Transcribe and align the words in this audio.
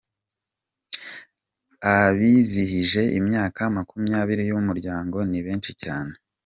abizihije 1.95 3.01
imyaka 3.19 3.61
makumyabiri 3.75 4.43
y’Umuryango 4.49 5.17
nibenshi 5.29 5.71
cyane 5.83 6.13